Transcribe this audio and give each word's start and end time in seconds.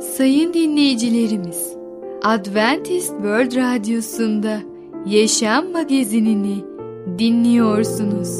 Sayın 0.00 0.54
dinleyicilerimiz, 0.54 1.76
Adventist 2.22 3.10
World 3.10 3.56
Radyosu'nda 3.56 4.58
Yaşam 5.06 5.72
Magazinini 5.72 6.64
dinliyorsunuz. 7.18 8.38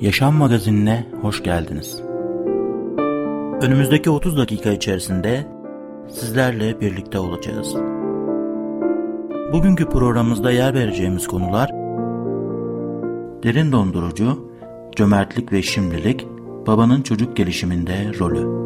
Yaşam 0.00 0.34
Magazinine 0.34 1.06
hoş 1.22 1.42
geldiniz. 1.42 2.02
Önümüzdeki 3.62 4.10
30 4.10 4.36
dakika 4.36 4.70
içerisinde 4.70 5.46
sizlerle 6.08 6.80
birlikte 6.80 7.18
olacağız. 7.18 7.74
Bugünkü 9.52 9.88
programımızda 9.88 10.50
yer 10.50 10.74
vereceğimiz 10.74 11.26
konular 11.26 11.70
derin 13.42 13.72
dondurucu, 13.72 14.48
cömertlik 14.96 15.52
ve 15.52 15.62
şimdilik, 15.62 16.26
babanın 16.68 17.02
çocuk 17.02 17.36
gelişiminde 17.36 18.12
rolü. 18.18 18.58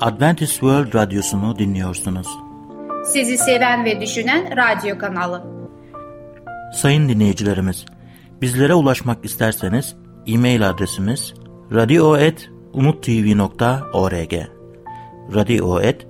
Adventist 0.00 0.52
World 0.52 0.94
Radyosu'nu 0.94 1.58
dinliyorsunuz. 1.58 2.26
Sizi 3.04 3.38
seven 3.38 3.84
ve 3.84 4.00
düşünen 4.00 4.56
radyo 4.56 4.98
kanalı. 4.98 5.44
Sayın 6.74 7.08
dinleyicilerimiz, 7.08 7.84
bizlere 8.42 8.74
ulaşmak 8.74 9.24
isterseniz 9.24 9.96
e-mail 10.26 10.70
adresimiz 10.70 11.34
radio.umutv.org 11.72 14.34
radio.umutv.org 15.34 16.09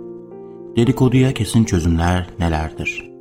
Dedikoduya 0.75 1.33
kesin 1.33 1.63
çözümler 1.63 2.29
nelerdir? 2.39 3.11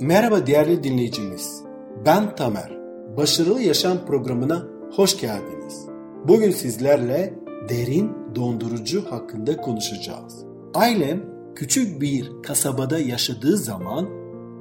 Merhaba 0.00 0.46
değerli 0.46 0.82
dinleyicimiz. 0.82 1.62
Ben 2.06 2.36
Tamer. 2.36 2.78
Başarılı 3.16 3.62
Yaşam 3.62 4.06
programına 4.06 4.62
hoş 4.96 5.20
geldiniz. 5.20 5.86
Bugün 6.28 6.50
sizlerle 6.50 7.34
derin 7.68 8.12
dondurucu 8.34 9.10
hakkında 9.10 9.56
konuşacağız. 9.56 10.44
Ailem 10.74 11.24
küçük 11.54 12.00
bir 12.00 12.30
kasabada 12.42 12.98
yaşadığı 12.98 13.56
zaman 13.56 14.08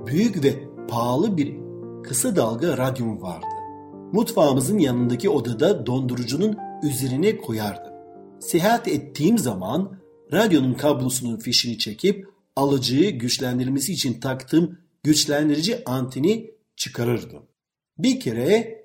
büyük 0.07 0.43
ve 0.43 0.53
pahalı 0.89 1.37
bir 1.37 1.55
kısa 2.03 2.35
dalga 2.35 2.77
radyom 2.77 3.21
vardı. 3.21 3.45
Mutfağımızın 4.11 4.77
yanındaki 4.77 5.29
odada 5.29 5.85
dondurucunun 5.85 6.57
üzerine 6.83 7.37
koyardım. 7.37 7.93
Seyahat 8.39 8.87
ettiğim 8.87 9.37
zaman 9.37 10.02
radyonun 10.33 10.73
kablosunun 10.73 11.37
fişini 11.39 11.77
çekip 11.77 12.27
alıcıyı 12.55 13.19
güçlendirmesi 13.19 13.93
için 13.93 14.19
taktığım 14.19 14.79
güçlendirici 15.03 15.83
anteni 15.85 16.51
çıkarırdım. 16.75 17.43
Bir 17.97 18.19
kere 18.19 18.83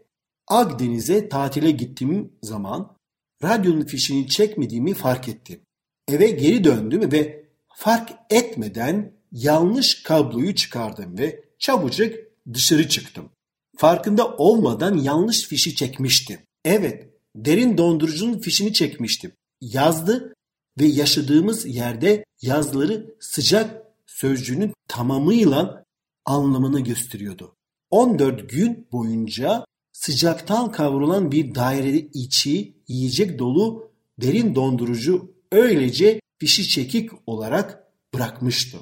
Akdeniz'e 0.48 1.28
tatile 1.28 1.70
gittiğim 1.70 2.32
zaman 2.42 2.96
radyonun 3.42 3.84
fişini 3.84 4.28
çekmediğimi 4.28 4.94
fark 4.94 5.28
ettim. 5.28 5.60
Eve 6.08 6.30
geri 6.30 6.64
döndüm 6.64 7.12
ve 7.12 7.44
fark 7.74 8.10
etmeden 8.30 9.12
yanlış 9.32 10.02
kabloyu 10.02 10.54
çıkardım 10.54 11.18
ve 11.18 11.44
çabucak 11.58 12.14
dışarı 12.54 12.88
çıktım. 12.88 13.30
Farkında 13.76 14.36
olmadan 14.36 14.98
yanlış 14.98 15.48
fişi 15.48 15.74
çekmiştim. 15.74 16.40
Evet, 16.64 17.10
derin 17.36 17.78
dondurucunun 17.78 18.38
fişini 18.38 18.72
çekmiştim. 18.72 19.32
Yazdı 19.60 20.34
ve 20.80 20.86
yaşadığımız 20.86 21.66
yerde 21.66 22.24
yazları 22.42 23.14
sıcak 23.20 23.82
sözcüğünün 24.06 24.72
tamamıyla 24.88 25.84
anlamını 26.24 26.80
gösteriyordu. 26.80 27.56
14 27.90 28.50
gün 28.50 28.88
boyunca 28.92 29.64
sıcaktan 29.92 30.72
kavrulan 30.72 31.32
bir 31.32 31.54
dairede 31.54 31.98
içi 31.98 32.76
yiyecek 32.88 33.38
dolu 33.38 33.90
derin 34.20 34.54
dondurucu 34.54 35.34
öylece 35.52 36.20
fişi 36.38 36.68
çekik 36.68 37.10
olarak 37.26 37.84
bırakmıştım. 38.14 38.80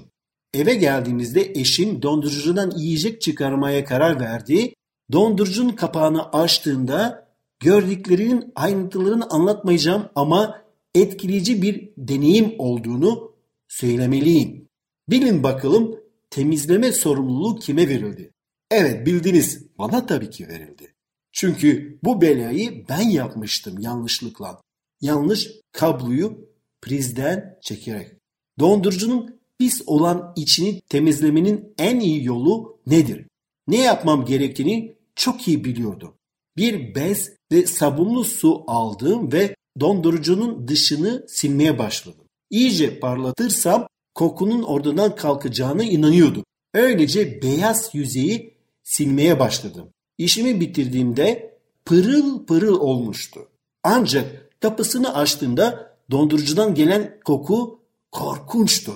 Eve 0.55 0.75
geldiğimizde 0.75 1.53
eşim 1.55 2.03
dondurucudan 2.03 2.73
yiyecek 2.77 3.21
çıkarmaya 3.21 3.85
karar 3.85 4.21
verdi. 4.21 4.75
Dondurucunun 5.13 5.73
kapağını 5.73 6.33
açtığında 6.33 7.29
gördüklerinin 7.61 8.53
ayrıntılarını 8.55 9.31
anlatmayacağım 9.31 10.09
ama 10.15 10.66
etkileyici 10.97 11.63
bir 11.63 11.91
deneyim 11.97 12.55
olduğunu 12.59 13.33
söylemeliyim. 13.69 14.69
Bilin 15.09 15.43
bakalım 15.43 16.01
temizleme 16.31 16.93
sorumluluğu 16.93 17.59
kime 17.59 17.89
verildi? 17.89 18.33
Evet 18.71 19.07
bildiniz 19.07 19.67
bana 19.79 20.07
tabii 20.07 20.31
ki 20.31 20.49
verildi. 20.49 20.95
Çünkü 21.33 21.99
bu 22.05 22.21
belayı 22.21 22.85
ben 22.89 23.01
yapmıştım 23.01 23.79
yanlışlıkla. 23.79 24.61
Yanlış 25.01 25.51
kabloyu 25.73 26.49
prizden 26.83 27.59
çekerek. 27.63 28.13
Dondurucunun 28.59 29.41
pis 29.59 29.83
olan 29.87 30.33
içini 30.37 30.81
temizlemenin 30.81 31.75
en 31.79 32.01
iyi 32.01 32.25
yolu 32.25 32.79
nedir? 32.87 33.27
Ne 33.69 33.77
yapmam 33.83 34.25
gerektiğini 34.25 34.97
çok 35.17 35.49
iyi 35.49 35.65
biliyordum. 35.65 36.15
Bir 36.57 36.95
bez 36.95 37.33
ve 37.53 37.67
sabunlu 37.67 38.25
su 38.25 38.65
aldım 38.67 39.33
ve 39.33 39.57
dondurucunun 39.81 40.69
dışını 40.69 41.25
silmeye 41.29 41.79
başladım. 41.79 42.25
İyice 42.51 43.01
parlatırsam 43.01 43.87
kokunun 44.15 44.63
oradan 44.63 45.17
kalkacağına 45.17 45.85
inanıyordum. 45.85 46.45
Öylece 46.75 47.43
beyaz 47.43 47.91
yüzeyi 47.93 48.55
silmeye 48.83 49.39
başladım. 49.39 49.89
İşimi 50.19 50.61
bitirdiğimde 50.61 51.59
pırıl 51.85 52.47
pırıl 52.47 52.81
olmuştu. 52.81 53.41
Ancak 53.83 54.51
kapısını 54.61 55.15
açtığımda 55.15 55.97
dondurucudan 56.11 56.75
gelen 56.75 57.21
koku 57.25 57.81
korkunçtu. 58.13 58.93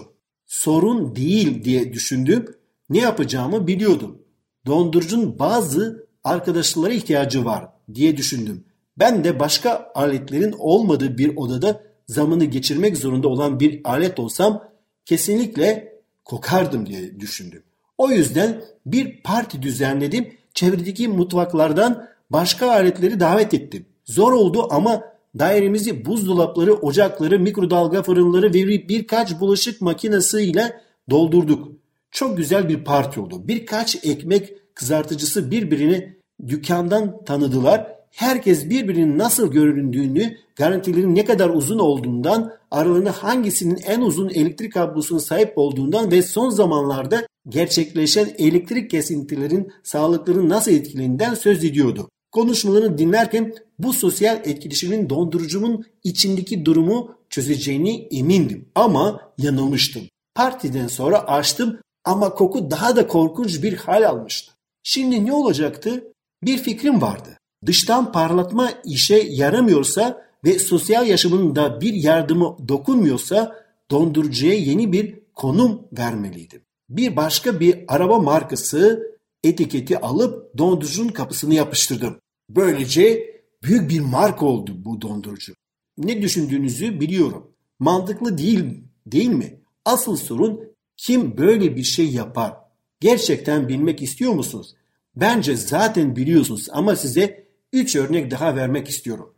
Sorun 0.47 1.17
değil 1.17 1.65
diye 1.65 1.93
düşündüm. 1.93 2.57
Ne 2.91 2.99
yapacağımı 2.99 3.67
biliyordum. 3.67 4.23
Dondurucunun 4.67 5.39
bazı 5.39 6.07
arkadaşlara 6.25 6.93
ihtiyacı 6.93 7.45
var 7.45 7.69
diye 7.95 8.17
düşündüm. 8.17 8.65
Ben 9.01 9.25
de 9.25 9.41
başka 9.41 9.91
aletlerin 9.95 10.55
olmadığı 10.59 11.19
bir 11.19 11.37
odada 11.37 11.83
zamanı 12.07 12.45
geçirmek 12.45 12.97
zorunda 12.97 13.29
olan 13.29 13.61
bir 13.61 13.81
alet 13.85 14.19
olsam 14.19 14.65
kesinlikle 15.05 16.01
kokardım 16.25 16.87
diye 16.87 17.21
düşündüm. 17.21 17.63
O 17.99 18.11
yüzden 18.11 18.63
bir 18.87 19.23
parti 19.23 19.63
düzenledim. 19.63 20.33
Çevredeki 20.55 21.09
mutfaklardan 21.09 22.09
başka 22.31 22.71
aletleri 22.71 23.21
davet 23.21 23.55
ettim. 23.55 23.87
Zor 24.05 24.33
oldu 24.33 24.67
ama 24.71 25.03
dairemizi 25.39 26.05
buzdolapları, 26.05 26.75
ocakları, 26.75 27.39
mikrodalga 27.39 28.03
fırınları 28.03 28.55
ve 28.55 28.89
birkaç 28.89 29.41
bulaşık 29.41 29.81
makinesiyle 29.81 30.81
doldurduk. 31.11 31.69
Çok 32.11 32.37
güzel 32.37 32.69
bir 32.69 32.85
parti 32.85 33.21
oldu. 33.21 33.49
Birkaç 33.49 34.05
ekmek 34.05 34.75
kızartıcısı 34.75 35.51
birbirini 35.51 36.17
dükkandan 36.49 37.25
tanıdılar. 37.25 38.00
Herkes 38.15 38.71
birbirinin 38.71 39.19
nasıl 39.19 39.51
göründüğünü, 39.53 40.37
garantilerin 40.57 41.15
ne 41.15 41.25
kadar 41.25 41.49
uzun 41.49 41.79
olduğundan, 41.79 42.53
aralarında 42.71 43.13
hangisinin 43.13 43.79
en 43.87 44.01
uzun 44.01 44.29
elektrik 44.29 44.73
kablosuna 44.73 45.21
sahip 45.21 45.53
olduğundan 45.57 46.11
ve 46.11 46.23
son 46.23 46.51
zamanlarda 46.51 47.27
gerçekleşen 47.49 48.35
elektrik 48.39 48.91
kesintilerin 48.91 49.73
sağlıklarını 49.83 50.49
nasıl 50.49 50.73
etkilediğinden 50.73 51.35
söz 51.35 51.65
ediyordu. 51.65 52.09
Konuşmalarını 52.33 52.99
dinlerken 52.99 53.55
bu 53.79 53.93
sosyal 53.93 54.41
etkileşimin 54.45 55.11
dondurucumun 55.11 55.85
içindeki 56.05 56.65
durumu 56.65 57.15
çözeceğini 57.31 58.09
emindim 58.11 58.69
ama 58.75 59.33
yanılmıştım. 59.39 60.03
Partiden 60.35 60.87
açtım 60.87 61.19
açtım 61.19 61.81
ama 62.05 62.35
koku 62.35 62.71
daha 62.71 62.97
da 62.97 63.07
korkunç 63.07 63.63
bir 63.63 63.77
hal 63.77 64.09
almıştı. 64.09 64.53
Şimdi 64.83 65.27
ne 65.27 65.33
olacaktı? 65.33 66.05
Bir 66.43 66.59
fikrim 66.59 67.03
vardı. 67.03 67.40
Dıştan 67.67 68.13
parlatma 68.13 68.71
işe 68.85 69.17
yaramıyorsa 69.17 70.27
ve 70.45 70.59
sosyal 70.59 71.07
yaşamında 71.07 71.81
bir 71.81 71.95
yardımı 71.95 72.57
dokunmuyorsa 72.69 73.65
dondurucuya 73.91 74.55
yeni 74.55 74.93
bir 74.93 75.21
konum 75.35 75.83
vermeliydim. 75.99 76.63
bir 76.91 77.17
başka 77.17 77.61
bir 77.61 77.85
araba 77.89 78.19
markası 78.19 79.11
etiketi 79.45 79.99
alıp 79.99 80.59
dondurucunun 80.59 81.09
kapısını 81.09 81.55
yapıştırdım. 81.55 82.17
Böylece 82.51 83.31
büyük 83.63 83.91
bir 83.91 84.01
marka 84.01 84.47
oldu 84.47 84.73
bu 84.85 85.01
dondurucu. 85.01 85.55
Ne 85.99 86.23
düşündüğünüzü 86.23 87.01
biliyorum. 87.01 87.51
Mantıklı 87.79 88.39
değil, 88.39 88.65
değil 89.07 89.29
mi? 89.29 89.61
Asıl 89.85 90.17
sorun 90.17 90.61
kim 90.97 91.37
böyle 91.39 91.77
bir 91.77 91.83
şey 91.83 92.11
yapar? 92.11 92.53
Gerçekten 93.01 93.69
bilmek 93.69 94.03
istiyor 94.03 94.33
musunuz? 94.33 94.75
Bence 95.17 95.57
zaten 95.57 96.17
biliyorsunuz 96.17 96.67
ama 96.73 96.97
size 96.97 97.40
3 97.73 97.97
örnek 97.97 98.31
daha 98.31 98.57
vermek 98.57 98.89
istiyorum. 98.89 99.35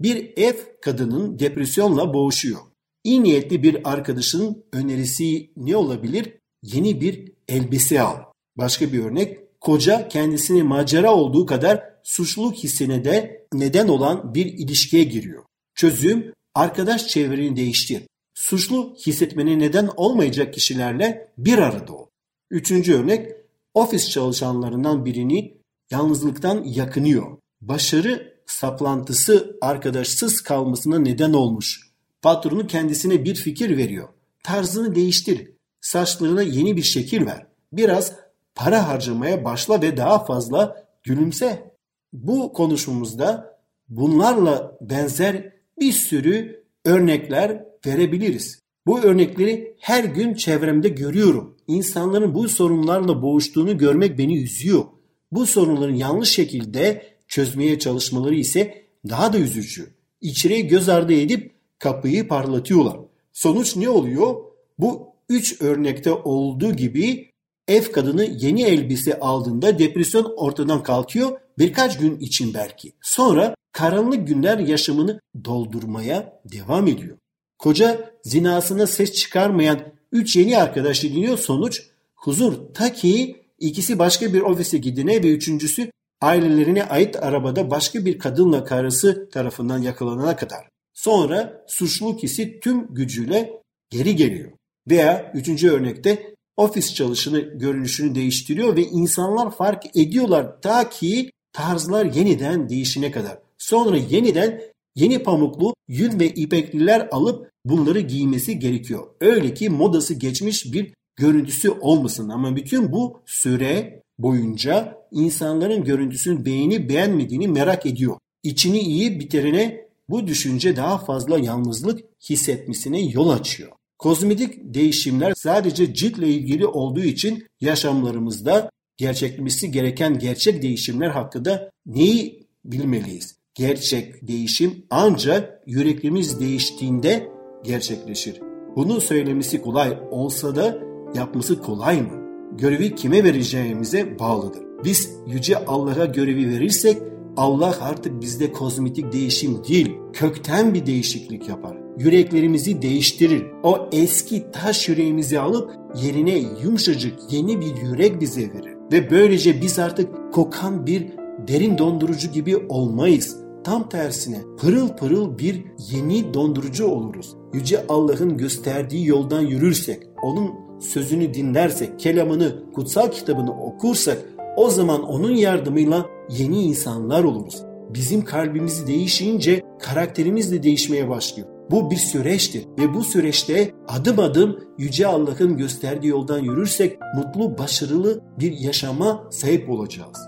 Bir 0.00 0.32
ev 0.36 0.54
kadının 0.82 1.38
depresyonla 1.38 2.14
boğuşuyor. 2.14 2.60
İyi 3.04 3.22
niyetli 3.22 3.62
bir 3.62 3.92
arkadaşın 3.92 4.64
önerisi 4.72 5.50
ne 5.56 5.76
olabilir? 5.76 6.32
Yeni 6.62 7.00
bir 7.00 7.32
elbise 7.48 8.00
al. 8.00 8.16
Başka 8.56 8.92
bir 8.92 9.04
örnek, 9.04 9.60
koca 9.60 10.08
kendisini 10.08 10.62
macera 10.62 11.14
olduğu 11.14 11.46
kadar 11.46 11.84
suçluluk 12.02 12.54
hissine 12.54 13.04
de 13.04 13.46
neden 13.52 13.88
olan 13.88 14.34
bir 14.34 14.46
ilişkiye 14.46 15.04
giriyor. 15.04 15.44
Çözüm, 15.74 16.32
arkadaş 16.54 17.08
çevreni 17.08 17.56
değiştir. 17.56 18.02
Suçlu 18.34 18.96
hissetmene 19.06 19.58
neden 19.58 19.90
olmayacak 19.96 20.54
kişilerle 20.54 21.32
bir 21.38 21.58
arada 21.58 21.92
ol. 21.92 22.06
Üçüncü 22.50 22.94
örnek, 22.94 23.32
ofis 23.74 24.10
çalışanlarından 24.10 25.04
birini 25.04 25.56
yalnızlıktan 25.90 26.64
yakınıyor. 26.64 27.38
Başarı 27.60 28.36
saplantısı 28.46 29.56
arkadaşsız 29.60 30.40
kalmasına 30.40 30.98
neden 30.98 31.32
olmuş. 31.32 31.90
Patronu 32.22 32.66
kendisine 32.66 33.24
bir 33.24 33.34
fikir 33.34 33.76
veriyor. 33.76 34.08
Tarzını 34.42 34.94
değiştir. 34.94 35.50
Saçlarına 35.80 36.42
yeni 36.42 36.76
bir 36.76 36.82
şekil 36.82 37.26
ver. 37.26 37.46
Biraz 37.72 38.12
para 38.54 38.88
harcamaya 38.88 39.44
başla 39.44 39.82
ve 39.82 39.96
daha 39.96 40.24
fazla 40.24 40.86
gülümse. 41.02 41.74
Bu 42.12 42.52
konuşmamızda 42.52 43.58
bunlarla 43.88 44.78
benzer 44.80 45.52
bir 45.80 45.92
sürü 45.92 46.64
örnekler 46.84 47.64
verebiliriz. 47.86 48.62
Bu 48.86 49.00
örnekleri 49.00 49.76
her 49.80 50.04
gün 50.04 50.34
çevremde 50.34 50.88
görüyorum. 50.88 51.56
İnsanların 51.66 52.34
bu 52.34 52.48
sorunlarla 52.48 53.22
boğuştuğunu 53.22 53.78
görmek 53.78 54.18
beni 54.18 54.42
üzüyor. 54.42 54.84
Bu 55.32 55.46
sorunların 55.46 55.94
yanlış 55.94 56.28
şekilde 56.28 57.15
çözmeye 57.28 57.78
çalışmaları 57.78 58.34
ise 58.34 58.84
daha 59.08 59.32
da 59.32 59.38
üzücü. 59.38 59.94
İçeriye 60.20 60.60
göz 60.60 60.88
ardı 60.88 61.12
edip 61.12 61.54
kapıyı 61.78 62.28
parlatıyorlar. 62.28 62.96
Sonuç 63.32 63.76
ne 63.76 63.88
oluyor? 63.88 64.36
Bu 64.78 65.08
üç 65.28 65.62
örnekte 65.62 66.12
olduğu 66.12 66.72
gibi 66.72 67.30
ev 67.68 67.82
kadını 67.82 68.24
yeni 68.24 68.62
elbise 68.62 69.20
aldığında 69.20 69.78
depresyon 69.78 70.34
ortadan 70.36 70.82
kalkıyor 70.82 71.40
birkaç 71.58 71.98
gün 71.98 72.18
için 72.18 72.54
belki. 72.54 72.92
Sonra 73.02 73.54
karanlık 73.72 74.28
günler 74.28 74.58
yaşamını 74.58 75.20
doldurmaya 75.44 76.40
devam 76.44 76.86
ediyor. 76.86 77.16
Koca 77.58 78.10
zinasına 78.22 78.86
ses 78.86 79.12
çıkarmayan 79.12 79.80
üç 80.12 80.36
yeni 80.36 80.58
arkadaş 80.58 81.02
dinliyor 81.02 81.38
sonuç 81.38 81.82
huzur 82.14 82.52
ta 82.74 82.92
ki 82.92 83.36
ikisi 83.58 83.98
başka 83.98 84.32
bir 84.32 84.40
ofise 84.40 84.78
gidine 84.78 85.22
ve 85.22 85.30
üçüncüsü 85.30 85.90
ailelerine 86.20 86.84
ait 86.84 87.22
arabada 87.22 87.70
başka 87.70 88.04
bir 88.04 88.18
kadınla 88.18 88.64
karısı 88.64 89.28
tarafından 89.30 89.78
yakalanana 89.78 90.36
kadar. 90.36 90.68
Sonra 90.94 91.64
suçluluk 91.68 92.22
hissi 92.22 92.60
tüm 92.60 92.94
gücüyle 92.94 93.62
geri 93.90 94.16
geliyor. 94.16 94.52
Veya 94.88 95.32
üçüncü 95.34 95.70
örnekte 95.70 96.34
ofis 96.56 96.94
çalışını 96.94 97.40
görünüşünü 97.40 98.14
değiştiriyor 98.14 98.76
ve 98.76 98.82
insanlar 98.82 99.50
fark 99.50 99.96
ediyorlar 99.96 100.60
ta 100.60 100.88
ki 100.88 101.30
tarzlar 101.52 102.04
yeniden 102.04 102.68
değişine 102.68 103.10
kadar. 103.10 103.38
Sonra 103.58 103.96
yeniden 103.96 104.62
yeni 104.94 105.22
pamuklu 105.22 105.74
yün 105.88 106.20
ve 106.20 106.28
ipekliler 106.28 107.08
alıp 107.10 107.50
bunları 107.64 108.00
giymesi 108.00 108.58
gerekiyor. 108.58 109.06
Öyle 109.20 109.54
ki 109.54 109.70
modası 109.70 110.14
geçmiş 110.14 110.72
bir 110.72 110.94
görüntüsü 111.16 111.70
olmasın 111.70 112.28
ama 112.28 112.56
bütün 112.56 112.92
bu 112.92 113.20
süre 113.26 114.02
boyunca 114.18 114.98
insanların 115.16 115.84
görüntüsünü 115.84 116.44
beğenip 116.44 116.90
beğenmediğini 116.90 117.48
merak 117.48 117.86
ediyor. 117.86 118.16
İçini 118.42 118.78
iyi 118.78 119.20
bitirene 119.20 119.86
bu 120.08 120.26
düşünce 120.26 120.76
daha 120.76 120.98
fazla 120.98 121.38
yalnızlık 121.38 122.00
hissetmesine 122.30 123.00
yol 123.00 123.28
açıyor. 123.28 123.72
Kozmetik 123.98 124.74
değişimler 124.74 125.34
sadece 125.36 125.94
ciltle 125.94 126.28
ilgili 126.28 126.66
olduğu 126.66 127.04
için 127.04 127.46
yaşamlarımızda 127.60 128.70
gerçekleşmesi 128.96 129.70
gereken 129.70 130.18
gerçek 130.18 130.62
değişimler 130.62 131.10
hakkında 131.10 131.70
neyi 131.86 132.46
bilmeliyiz? 132.64 133.36
Gerçek 133.54 134.28
değişim 134.28 134.86
ancak 134.90 135.62
yüreklerimiz 135.66 136.40
değiştiğinde 136.40 137.28
gerçekleşir. 137.64 138.40
Bunu 138.76 139.00
söylemesi 139.00 139.62
kolay 139.62 139.98
olsa 140.10 140.56
da 140.56 140.78
yapması 141.14 141.62
kolay 141.62 142.02
mı? 142.02 142.26
Görevi 142.58 142.94
kime 142.94 143.24
vereceğimize 143.24 144.18
bağlıdır. 144.18 144.62
Biz 144.84 145.10
yüce 145.26 145.64
Allah'a 145.64 146.04
görevi 146.04 146.48
verirsek 146.48 146.98
Allah 147.36 147.74
artık 147.80 148.20
bizde 148.20 148.52
kozmetik 148.52 149.12
değişim 149.12 149.64
değil, 149.64 149.96
kökten 150.12 150.74
bir 150.74 150.86
değişiklik 150.86 151.48
yapar. 151.48 151.76
Yüreklerimizi 151.98 152.82
değiştirir. 152.82 153.46
O 153.62 153.88
eski 153.92 154.50
taş 154.50 154.88
yüreğimizi 154.88 155.40
alıp 155.40 155.72
yerine 156.02 156.38
yumuşacık 156.62 157.14
yeni 157.30 157.60
bir 157.60 157.76
yürek 157.76 158.20
bize 158.20 158.40
verir. 158.40 158.76
Ve 158.92 159.10
böylece 159.10 159.62
biz 159.62 159.78
artık 159.78 160.32
kokan 160.32 160.86
bir 160.86 161.06
derin 161.48 161.78
dondurucu 161.78 162.32
gibi 162.32 162.56
olmayız. 162.56 163.36
Tam 163.64 163.88
tersine 163.88 164.38
pırıl 164.58 164.88
pırıl 164.88 165.38
bir 165.38 165.64
yeni 165.90 166.34
dondurucu 166.34 166.86
oluruz. 166.86 167.36
Yüce 167.54 167.86
Allah'ın 167.88 168.38
gösterdiği 168.38 169.06
yoldan 169.06 169.40
yürürsek, 169.40 170.02
onun 170.22 170.50
sözünü 170.80 171.34
dinlersek, 171.34 171.98
kelamını, 171.98 172.72
kutsal 172.74 173.10
kitabını 173.10 173.62
okursak 173.62 174.18
o 174.56 174.70
zaman 174.70 175.02
onun 175.02 175.34
yardımıyla 175.34 176.06
yeni 176.30 176.62
insanlar 176.62 177.24
oluruz. 177.24 177.62
Bizim 177.94 178.24
kalbimiz 178.24 178.86
değişince 178.86 179.62
karakterimiz 179.80 180.52
de 180.52 180.62
değişmeye 180.62 181.08
başlıyor. 181.08 181.48
Bu 181.70 181.90
bir 181.90 181.96
süreçtir 181.96 182.66
ve 182.78 182.94
bu 182.94 183.04
süreçte 183.04 183.72
adım 183.88 184.18
adım 184.18 184.58
Yüce 184.78 185.06
Allah'ın 185.06 185.56
gösterdiği 185.56 186.08
yoldan 186.08 186.38
yürürsek 186.38 186.98
mutlu, 187.16 187.58
başarılı 187.58 188.20
bir 188.40 188.58
yaşama 188.58 189.24
sahip 189.30 189.70
olacağız. 189.70 190.18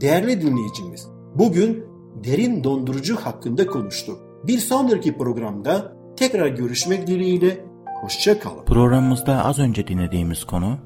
Değerli 0.00 0.42
dinleyicimiz, 0.42 1.08
bugün 1.34 1.84
derin 2.24 2.64
dondurucu 2.64 3.16
hakkında 3.16 3.66
konuştuk. 3.66 4.18
Bir 4.46 4.58
sonraki 4.58 5.18
programda 5.18 5.92
tekrar 6.16 6.46
görüşmek 6.46 7.06
dileğiyle, 7.06 7.64
hoşça 8.02 8.40
kalın. 8.40 8.64
Programımızda 8.64 9.44
az 9.44 9.58
önce 9.58 9.86
dinlediğimiz 9.86 10.44
konu 10.44 10.78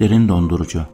derin 0.00 0.28
dondurucu. 0.28 0.93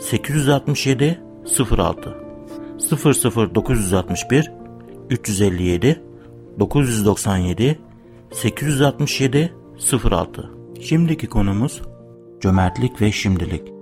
867 0.00 1.20
06 1.78 2.14
00961 3.54 4.52
357 5.10 6.02
997 6.58 7.78
867 8.32 9.54
06 10.04 10.50
Şimdiki 10.80 11.26
konumuz 11.26 11.82
cömertlik 12.40 13.02
ve 13.02 13.12
şimdilik. 13.12 13.72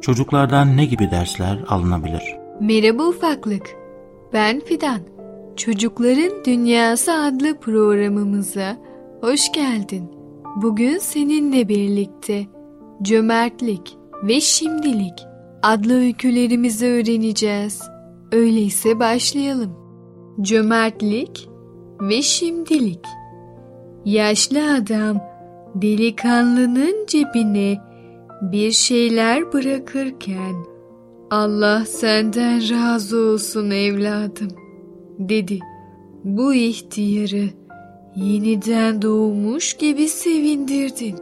Çocuklardan 0.00 0.76
ne 0.76 0.84
gibi 0.84 1.10
dersler 1.10 1.64
alınabilir? 1.68 2.22
Merhaba 2.60 3.02
ufaklık. 3.02 3.76
Ben 4.32 4.60
Fidan. 4.60 5.00
Çocukların 5.56 6.44
Dünyası 6.44 7.12
adlı 7.12 7.60
programımıza 7.60 8.76
hoş 9.20 9.52
geldin. 9.52 10.10
Bugün 10.56 10.98
seninle 10.98 11.68
birlikte 11.68 12.46
cömertlik 13.02 13.96
ve 14.22 14.40
şimdilik 14.40 15.26
adlı 15.62 16.00
öykülerimizi 16.00 16.86
öğreneceğiz. 16.86 17.82
Öyleyse 18.32 18.98
başlayalım. 18.98 19.76
Cömertlik 20.40 21.48
ve 22.00 22.22
şimdilik. 22.22 23.04
Yaşlı 24.04 24.74
adam 24.74 25.20
delikanlının 25.74 27.06
cebine 27.06 27.78
bir 28.42 28.70
şeyler 28.70 29.52
bırakırken 29.52 30.54
Allah 31.30 31.84
senden 31.84 32.70
razı 32.70 33.18
olsun 33.18 33.70
evladım 33.70 34.48
dedi. 35.18 35.58
Bu 36.24 36.54
ihtiyarı 36.54 37.48
yeniden 38.16 39.02
doğmuş 39.02 39.74
gibi 39.74 40.08
sevindirdin. 40.08 41.16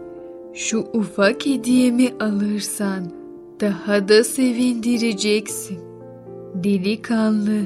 Şu 0.54 0.78
ufak 0.78 1.46
hediyemi 1.46 2.08
alırsan 2.20 3.12
daha 3.60 4.08
da 4.08 4.24
sevindireceksin. 4.24 5.78
Delikanlı 6.54 7.60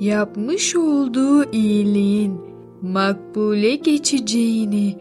yapmış 0.00 0.76
olduğu 0.76 1.52
iyiliğin 1.52 2.40
makbule 2.82 3.76
geçeceğini 3.76 4.96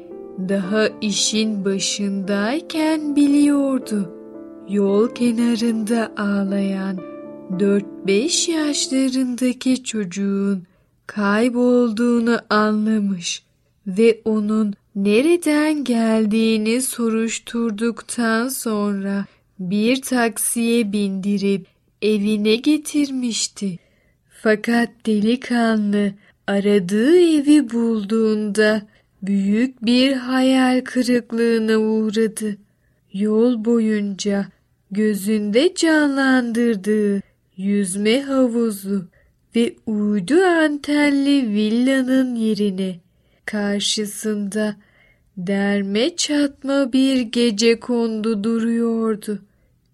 daha 0.49 0.87
işin 1.01 1.65
başındayken 1.65 3.15
biliyordu. 3.15 4.09
Yol 4.69 5.09
kenarında 5.09 6.11
ağlayan 6.17 6.97
4-5 7.51 8.51
yaşlarındaki 8.51 9.83
çocuğun 9.83 10.63
kaybolduğunu 11.07 12.39
anlamış 12.49 13.43
ve 13.87 14.21
onun 14.25 14.73
nereden 14.95 15.83
geldiğini 15.83 16.81
soruşturduktan 16.81 18.48
sonra 18.48 19.25
bir 19.60 20.01
taksiye 20.01 20.91
bindirip 20.91 21.67
evine 22.01 22.55
getirmişti. 22.55 23.79
Fakat 24.29 24.89
delikanlı 25.05 26.13
aradığı 26.48 27.19
evi 27.19 27.71
bulduğunda 27.71 28.81
büyük 29.21 29.86
bir 29.86 30.13
hayal 30.13 30.81
kırıklığına 30.81 31.77
uğradı. 31.77 32.57
Yol 33.13 33.65
boyunca 33.65 34.48
gözünde 34.91 35.75
canlandırdığı 35.75 37.21
yüzme 37.57 38.21
havuzu 38.21 39.07
ve 39.55 39.75
uydu 39.86 40.43
antenli 40.43 41.50
villanın 41.50 42.36
yerine 42.36 43.00
karşısında 43.51 44.75
derme 45.38 46.15
çatma 46.15 46.93
bir 46.93 47.22
gece 47.22 47.79
kondu 47.79 48.43
duruyordu. 48.43 49.41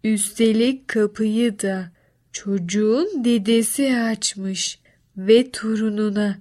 Üstelik 0.04 0.88
kapıyı 0.88 1.60
da 1.60 1.92
çocuğun 2.32 3.24
dedesi 3.26 3.98
açmış 3.98 4.80
ve 5.18 5.52
torununa 5.52 6.38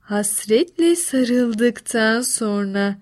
hasretle 0.00 0.96
sarıldıktan 0.96 2.20
sonra 2.20 2.96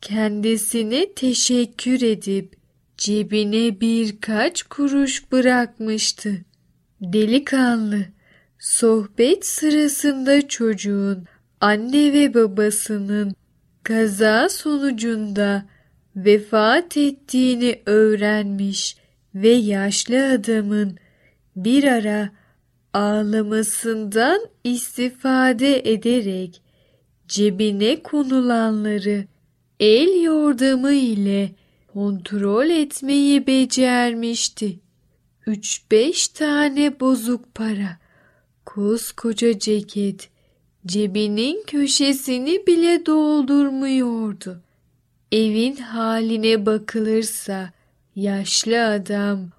kendisine 0.00 1.12
teşekkür 1.12 2.02
edip 2.02 2.56
cebine 2.98 3.80
birkaç 3.80 4.62
kuruş 4.62 5.32
bırakmıştı. 5.32 6.32
Delikanlı 7.00 8.04
sohbet 8.58 9.46
sırasında 9.46 10.48
çocuğun 10.48 11.24
anne 11.60 12.12
ve 12.12 12.34
babasının 12.34 13.34
kaza 13.82 14.48
sonucunda 14.48 15.64
vefat 16.16 16.96
ettiğini 16.96 17.82
öğrenmiş 17.86 18.96
ve 19.34 19.48
yaşlı 19.48 20.30
adamın 20.32 20.98
bir 21.56 21.84
ara 21.84 22.30
ağlamasından 22.92 24.40
istifade 24.64 25.92
ederek 25.92 26.62
cebine 27.28 28.02
konulanları 28.02 29.24
el 29.80 30.22
yordamı 30.22 30.92
ile 30.92 31.50
kontrol 31.92 32.70
etmeyi 32.70 33.46
becermişti. 33.46 34.78
Üç 35.46 35.82
beş 35.90 36.28
tane 36.28 37.00
bozuk 37.00 37.54
para, 37.54 37.98
koskoca 38.66 39.58
ceket, 39.58 40.30
cebinin 40.88 41.62
köşesini 41.66 42.66
bile 42.66 43.06
doldurmuyordu. 43.06 44.62
Evin 45.32 45.76
haline 45.76 46.66
bakılırsa 46.66 47.70
yaşlı 48.16 48.86
adam 48.86 49.50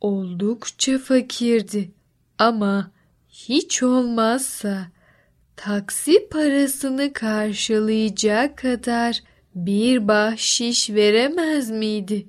oldukça 0.00 0.98
fakirdi 0.98 1.90
ama 2.38 2.90
hiç 3.28 3.82
olmazsa 3.82 4.86
taksi 5.56 6.28
parasını 6.28 7.12
karşılayacak 7.12 8.58
kadar 8.58 9.22
bir 9.54 10.08
bahşiş 10.08 10.90
veremez 10.90 11.70
miydi? 11.70 12.26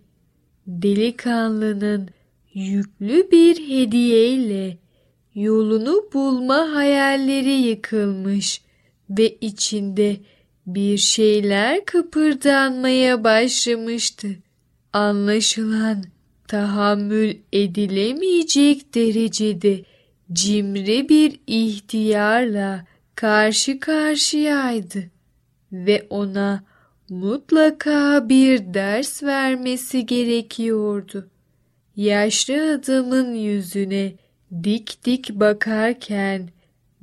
Delikanlının 0.67 2.09
yüklü 2.53 3.31
bir 3.31 3.69
hediyeyle 3.69 4.77
yolunu 5.39 6.09
bulma 6.13 6.75
hayalleri 6.75 7.51
yıkılmış 7.51 8.61
ve 9.09 9.37
içinde 9.41 10.17
bir 10.67 10.97
şeyler 10.97 11.85
kıpırdanmaya 11.85 13.23
başlamıştı. 13.23 14.27
Anlaşılan 14.93 16.03
tahammül 16.47 17.35
edilemeyecek 17.53 18.95
derecede 18.95 19.83
cimri 20.33 21.09
bir 21.09 21.39
ihtiyarla 21.47 22.85
karşı 23.15 23.79
karşıyaydı 23.79 25.03
ve 25.71 26.07
ona 26.09 26.63
mutlaka 27.09 28.29
bir 28.29 28.73
ders 28.73 29.23
vermesi 29.23 30.05
gerekiyordu. 30.05 31.29
Yaşlı 31.95 32.73
adamın 32.73 33.33
yüzüne 33.33 34.13
dik 34.63 35.05
dik 35.05 35.29
bakarken 35.33 36.49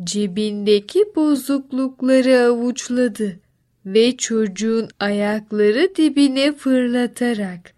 cebindeki 0.04 1.04
bozuklukları 1.16 2.40
avuçladı 2.40 3.40
ve 3.86 4.16
çocuğun 4.16 4.88
ayakları 5.00 5.96
dibine 5.96 6.52
fırlatarak 6.52 7.72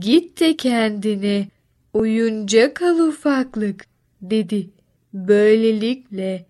git 0.00 0.40
de 0.40 0.56
kendine 0.56 1.48
oyuncak 1.92 2.82
al 2.82 2.98
ufaklık 2.98 3.84
dedi. 4.22 4.70
Böylelikle 5.14 6.46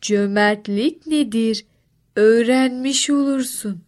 cömertlik 0.00 1.06
nedir 1.06 1.64
öğrenmiş 2.16 3.10
olursun. 3.10 3.80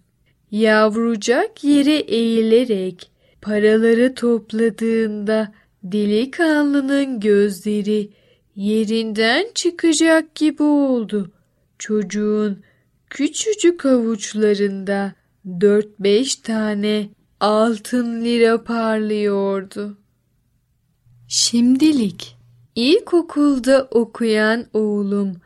Yavrucak 0.51 1.65
yere 1.65 1.97
eğilerek 1.97 3.11
paraları 3.41 4.15
topladığında 4.15 5.53
delikanlının 5.93 7.21
gözleri 7.21 8.11
yerinden 8.57 9.47
çıkacak 9.55 10.35
gibi 10.35 10.63
oldu. 10.63 11.31
Çocuğun 11.79 12.63
küçücük 13.11 13.87
avuçlarında 13.87 15.15
dört 15.61 16.01
beş 16.01 16.37
tane 16.37 17.09
altın 17.41 18.25
lira 18.25 18.65
parlıyordu. 18.65 19.99
Şimdilik 21.29 22.37
ilkokulda 22.75 23.89
okuyan 23.91 24.67
oğlum 24.73 25.37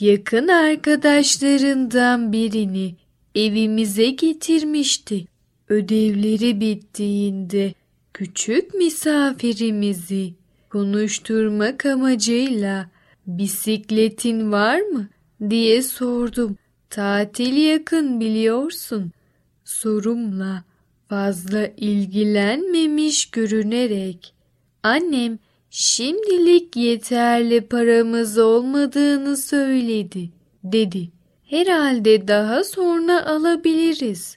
yakın 0.00 0.48
arkadaşlarından 0.48 2.32
birini 2.32 2.94
evimize 3.34 4.10
getirmişti. 4.10 5.26
Ödevleri 5.68 6.60
bittiğinde 6.60 7.74
küçük 8.20 8.74
misafirimizi 8.74 10.34
konuşturmak 10.70 11.86
amacıyla 11.86 12.90
bisikletin 13.26 14.52
var 14.52 14.80
mı 14.80 15.08
diye 15.50 15.82
sordum. 15.82 16.56
Tatil 16.90 17.56
yakın 17.56 18.20
biliyorsun. 18.20 19.12
Sorumla 19.64 20.64
fazla 21.08 21.66
ilgilenmemiş 21.76 23.30
görünerek 23.30 24.34
annem 24.82 25.38
şimdilik 25.70 26.76
yeterli 26.76 27.60
paramız 27.60 28.38
olmadığını 28.38 29.36
söyledi 29.36 30.30
dedi. 30.64 31.08
Herhalde 31.44 32.28
daha 32.28 32.64
sonra 32.64 33.26
alabiliriz. 33.26 34.36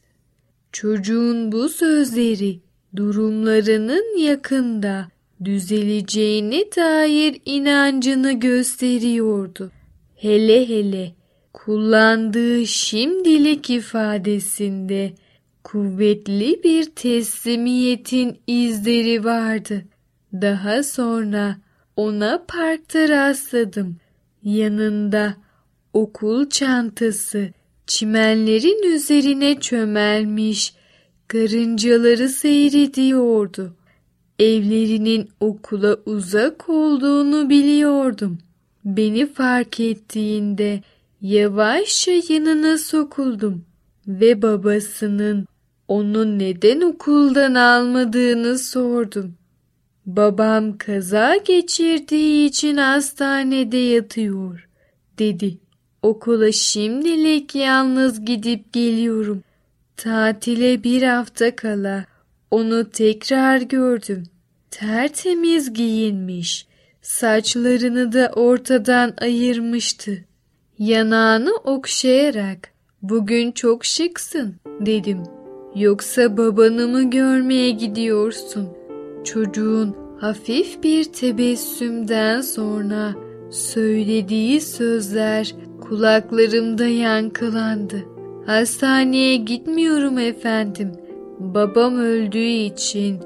Çocuğun 0.72 1.52
bu 1.52 1.70
sözleri 1.70 2.63
durumlarının 2.96 4.18
yakında 4.18 5.08
düzeleceğine 5.46 6.64
dair 6.76 7.42
inancını 7.46 8.34
gösteriyordu. 8.34 9.72
Hele 10.16 10.70
hele 10.70 11.12
kullandığı 11.54 12.68
şimdilik 12.68 13.70
ifadesinde 13.70 15.14
kuvvetli 15.64 16.64
bir 16.64 16.86
teslimiyetin 16.86 18.40
izleri 18.48 19.24
vardı. 19.24 19.84
Daha 20.34 20.84
sonra 20.84 21.58
ona 21.96 22.44
parkta 22.48 23.10
rastladım. 23.10 23.98
Yanında 24.44 25.36
okul 25.94 26.50
çantası 26.50 27.50
çimenlerin 27.88 28.94
üzerine 28.96 29.60
çömelmiş 29.60 30.74
karıncaları 31.34 32.30
seyrediyordu. 32.30 33.74
Evlerinin 34.40 35.30
okula 35.40 35.98
uzak 36.06 36.70
olduğunu 36.70 37.50
biliyordum. 37.50 38.38
Beni 38.86 39.26
fark 39.26 39.80
ettiğinde 39.80 40.82
yavaşça 41.22 42.12
yanına 42.30 42.78
sokuldum 42.78 43.66
ve 44.08 44.42
babasının 44.42 45.48
onu 45.88 46.40
neden 46.40 46.82
okuldan 46.82 47.56
almadığını 47.56 48.60
sordum. 48.60 49.36
Babam 50.06 50.78
kaza 50.78 51.36
geçirdiği 51.36 52.48
için 52.48 52.78
hastanede 52.78 53.78
yatıyor 53.78 54.68
dedi. 55.20 55.58
Okula 56.02 56.52
şimdilik 56.52 57.56
yalnız 57.56 58.26
gidip 58.26 58.74
geliyorum. 58.74 59.44
Tatile 59.98 60.84
bir 60.84 61.04
hafta 61.04 61.56
kala 61.56 62.06
onu 62.52 62.90
tekrar 62.90 63.62
gördüm. 63.62 64.24
Tertemiz 64.72 65.74
giyinmiş, 65.74 66.68
saçlarını 67.02 68.14
da 68.14 68.32
ortadan 68.36 69.14
ayırmıştı. 69.22 70.26
Yanağını 70.80 71.56
okşayarak 71.56 72.70
bugün 73.02 73.52
çok 73.52 73.86
şıksın 73.86 74.56
dedim. 74.80 75.24
Yoksa 75.76 76.38
babanı 76.38 76.88
mı 76.88 77.10
görmeye 77.10 77.70
gidiyorsun? 77.70 78.70
Çocuğun 79.24 79.96
hafif 80.20 80.84
bir 80.84 81.04
tebessümden 81.04 82.42
sonra 82.42 83.16
söylediği 83.52 84.62
sözler 84.62 85.56
kulaklarımda 85.82 86.86
yankılandı. 86.86 88.13
Hastaneye 88.46 89.36
gitmiyorum 89.36 90.18
efendim. 90.18 90.92
Babam 91.40 91.96
öldüğü 91.96 92.50
için 92.50 93.20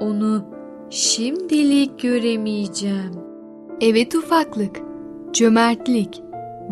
onu 0.00 0.44
şimdilik 0.90 2.00
göremeyeceğim. 2.00 3.12
Evet 3.80 4.14
ufaklık, 4.14 4.80
cömertlik 5.32 6.22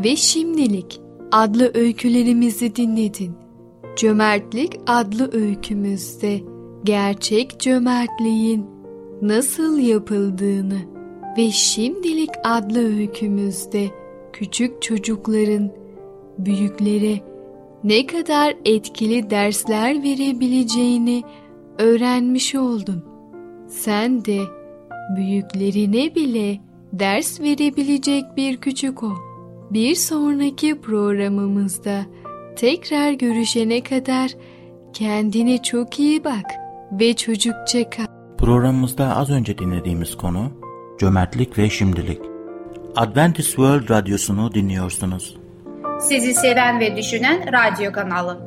ve 0.05 0.17
şimdilik 0.17 1.00
adlı 1.33 1.71
öykülerimizi 1.75 2.76
dinledin. 2.76 3.33
Cömertlik 3.97 4.81
adlı 4.87 5.31
öykümüzde 5.33 6.41
gerçek 6.85 7.61
cömertliğin 7.61 8.67
nasıl 9.23 9.79
yapıldığını 9.79 10.79
ve 11.38 11.50
şimdilik 11.50 12.31
adlı 12.45 12.99
öykümüzde 12.99 13.87
küçük 14.33 14.83
çocukların 14.83 15.71
büyüklere 16.38 17.36
ne 17.87 18.07
kadar 18.07 18.55
etkili 18.64 19.31
dersler 19.31 20.02
verebileceğini 20.02 21.23
öğrenmiş 21.78 22.55
oldun. 22.55 23.05
Sen 23.69 24.25
de 24.25 24.38
büyüklerine 25.16 26.14
bile 26.14 26.61
ders 26.93 27.40
verebilecek 27.40 28.25
bir 28.37 28.57
küçük 28.57 29.02
ol. 29.02 29.16
Bir 29.71 29.95
sonraki 29.95 30.81
programımızda 30.81 32.07
tekrar 32.57 33.12
görüşene 33.12 33.83
kadar 33.83 34.31
kendine 34.93 35.62
çok 35.62 35.99
iyi 35.99 36.25
bak 36.25 36.47
ve 36.93 37.14
çocukça 37.14 37.90
kal. 37.90 38.07
Programımızda 38.38 39.16
az 39.16 39.31
önce 39.31 39.59
dinlediğimiz 39.59 40.16
konu 40.16 40.50
cömertlik 40.99 41.59
ve 41.59 41.71
şimdilik. 41.71 42.21
Adventist 42.97 43.49
World 43.49 43.90
Radyosu'nu 43.90 44.55
dinliyorsunuz. 44.55 45.46
Sizi 46.00 46.35
seven 46.35 46.81
ve 46.81 46.97
düşünen 46.97 47.53
radyo 47.53 47.93
kanalı. 47.93 48.38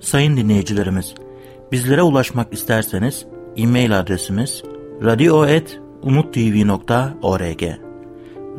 Sayın 0.00 0.36
dinleyicilerimiz, 0.36 1.14
bizlere 1.72 2.02
ulaşmak 2.02 2.52
isterseniz 2.52 3.26
e-mail 3.56 3.98
adresimiz 3.98 4.62
radio.umutv.org 5.04 7.62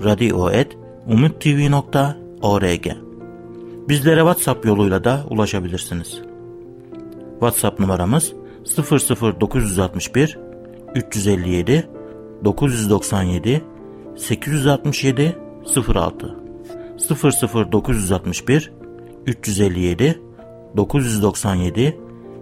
radio.umutv.org 0.04 2.88
Bizlere 3.90 4.20
WhatsApp 4.20 4.66
yoluyla 4.66 5.04
da 5.04 5.26
ulaşabilirsiniz. 5.30 6.22
WhatsApp 7.32 7.80
numaramız 7.80 8.34
00961 8.78 10.40
357 10.96 11.90
997 12.44 13.62
867 14.18 15.38
06 15.96 16.41
00961 17.10 18.72
357 19.28 20.22
997 20.78 22.00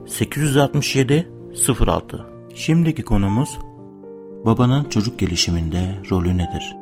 867 0.07 1.31
06 1.79 2.25
Şimdiki 2.55 3.03
konumuz 3.03 3.59
babanın 4.45 4.83
çocuk 4.83 5.19
gelişiminde 5.19 5.95
rolü 6.11 6.37
nedir? 6.37 6.75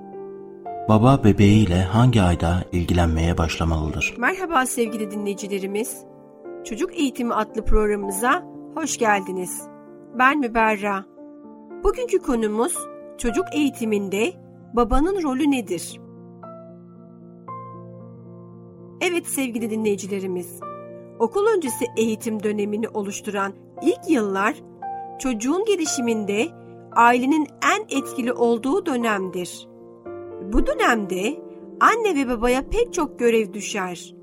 Baba 0.89 1.23
bebeğiyle 1.23 1.83
hangi 1.83 2.21
ayda 2.21 2.63
ilgilenmeye 2.71 3.37
başlamalıdır? 3.37 4.15
Merhaba 4.17 4.65
sevgili 4.65 5.11
dinleyicilerimiz. 5.11 5.97
Çocuk 6.65 6.97
Eğitimi 6.97 7.33
adlı 7.33 7.65
programımıza 7.65 8.43
hoş 8.75 8.97
geldiniz. 8.97 9.61
Ben 10.19 10.39
Müberra. 10.39 11.05
Bugünkü 11.83 12.19
konumuz 12.19 12.73
çocuk 13.17 13.45
eğitiminde 13.53 14.33
babanın 14.73 15.23
rolü 15.23 15.51
nedir? 15.51 15.99
Evet 19.01 19.27
sevgili 19.27 19.69
dinleyicilerimiz, 19.69 20.59
okul 21.19 21.45
öncesi 21.55 21.85
eğitim 21.97 22.43
dönemini 22.43 22.89
oluşturan 22.89 23.53
ilk 23.81 24.09
yıllar 24.09 24.55
çocuğun 25.19 25.65
gelişiminde 25.65 26.47
ailenin 26.95 27.47
en 27.75 27.97
etkili 27.97 28.33
olduğu 28.33 28.85
dönemdir. 28.85 29.67
Bu 30.53 30.67
dönemde 30.67 31.39
anne 31.79 32.15
ve 32.15 32.29
babaya 32.29 32.69
pek 32.69 32.93
çok 32.93 33.19
görev 33.19 33.53
düşer. 33.53 34.15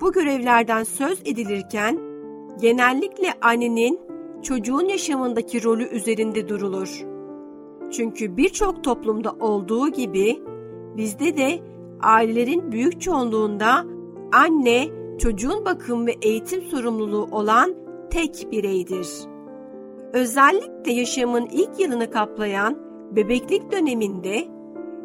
Bu 0.00 0.12
görevlerden 0.12 0.84
söz 0.84 1.20
edilirken 1.20 2.00
genellikle 2.60 3.34
annenin 3.42 4.00
çocuğun 4.42 4.88
yaşamındaki 4.88 5.64
rolü 5.64 5.84
üzerinde 5.84 6.48
durulur. 6.48 7.04
Çünkü 7.90 8.36
birçok 8.36 8.84
toplumda 8.84 9.32
olduğu 9.40 9.88
gibi 9.88 10.42
bizde 10.96 11.36
de 11.36 11.60
ailelerin 12.02 12.72
büyük 12.72 13.00
çoğunluğunda 13.00 13.84
anne 14.32 14.88
çocuğun 15.18 15.64
bakım 15.64 16.06
ve 16.06 16.16
eğitim 16.22 16.62
sorumluluğu 16.62 17.28
olan 17.32 17.74
tek 18.10 18.52
bireydir. 18.52 19.08
Özellikle 20.12 20.92
yaşamın 20.92 21.46
ilk 21.46 21.80
yılını 21.80 22.10
kaplayan 22.10 22.78
bebeklik 23.16 23.72
döneminde 23.72 24.48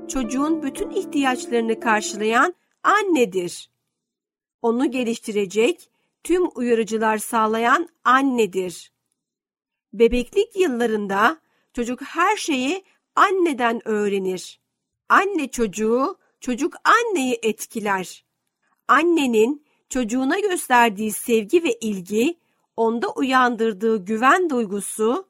çocuğun 0.08 0.64
bütün 0.64 0.90
ihtiyaçlarını 0.90 1.80
karşılayan 1.80 2.54
annedir. 2.84 3.70
Onu 4.62 4.92
geliştirecek 4.92 5.90
tüm 6.24 6.48
uyarıcılar 6.56 7.18
sağlayan 7.18 7.90
annedir. 8.04 8.92
Bebeklik 9.94 10.56
yıllarında 10.56 11.38
çocuk 11.74 12.02
her 12.02 12.38
şeyi 12.38 12.84
anneden 13.16 13.88
öğrenir. 13.88 14.60
Anne 15.10 15.48
çocuğu, 15.48 16.18
çocuk 16.40 16.74
anneyi 16.84 17.40
etkiler. 17.44 18.25
Annenin 18.88 19.66
çocuğuna 19.90 20.40
gösterdiği 20.40 21.12
sevgi 21.12 21.64
ve 21.64 21.74
ilgi, 21.74 22.38
onda 22.78 23.10
uyandırdığı 23.10 24.06
güven 24.06 24.50
duygusu, 24.50 25.28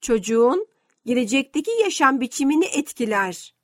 çocuğun 0.00 0.66
gelecekteki 1.06 1.70
yaşam 1.70 2.20
biçimini 2.20 2.64
etkiler. 2.64 3.54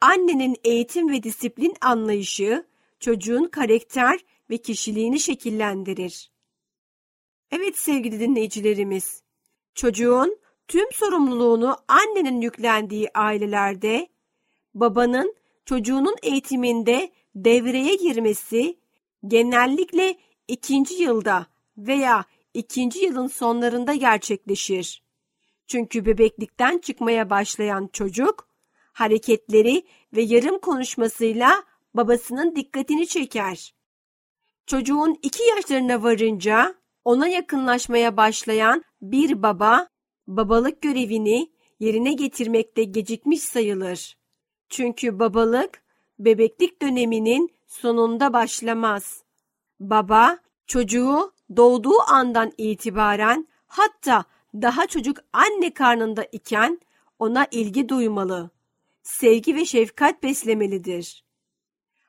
Annenin 0.00 0.56
eğitim 0.64 1.10
ve 1.10 1.22
disiplin 1.22 1.74
anlayışı, 1.80 2.66
çocuğun 3.00 3.44
karakter 3.44 4.20
ve 4.50 4.58
kişiliğini 4.58 5.20
şekillendirir. 5.20 6.30
Evet 7.50 7.78
sevgili 7.78 8.20
dinleyicilerimiz, 8.20 9.22
çocuğun 9.74 10.38
tüm 10.68 10.92
sorumluluğunu 10.92 11.76
annenin 11.88 12.40
yüklendiği 12.40 13.10
ailelerde, 13.14 14.08
babanın 14.74 15.34
çocuğunun 15.64 16.16
eğitiminde 16.22 17.12
devreye 17.34 17.94
girmesi 17.94 18.78
genellikle 19.26 20.18
ikinci 20.48 20.94
yılda 20.94 21.46
veya 21.78 22.24
ikinci 22.54 22.98
yılın 22.98 23.26
sonlarında 23.26 23.94
gerçekleşir. 23.94 25.02
Çünkü 25.66 26.06
bebeklikten 26.06 26.78
çıkmaya 26.78 27.30
başlayan 27.30 27.90
çocuk, 27.92 28.48
hareketleri 28.92 29.86
ve 30.12 30.22
yarım 30.22 30.58
konuşmasıyla 30.58 31.64
babasının 31.94 32.56
dikkatini 32.56 33.06
çeker. 33.06 33.74
Çocuğun 34.66 35.18
iki 35.22 35.42
yaşlarına 35.42 36.02
varınca 36.02 36.74
ona 37.04 37.28
yakınlaşmaya 37.28 38.16
başlayan 38.16 38.84
bir 39.02 39.42
baba, 39.42 39.88
babalık 40.26 40.82
görevini 40.82 41.50
yerine 41.80 42.12
getirmekte 42.12 42.84
gecikmiş 42.84 43.40
sayılır. 43.40 44.18
Çünkü 44.68 45.18
babalık 45.18 45.82
bebeklik 46.24 46.82
döneminin 46.82 47.54
sonunda 47.66 48.32
başlamaz. 48.32 49.22
Baba 49.80 50.38
çocuğu 50.66 51.32
doğduğu 51.56 52.00
andan 52.06 52.52
itibaren 52.58 53.48
hatta 53.66 54.24
daha 54.54 54.86
çocuk 54.86 55.16
anne 55.32 55.74
karnında 55.74 56.24
iken 56.32 56.80
ona 57.18 57.46
ilgi 57.50 57.88
duymalı, 57.88 58.50
sevgi 59.02 59.56
ve 59.56 59.64
şefkat 59.64 60.22
beslemelidir. 60.22 61.24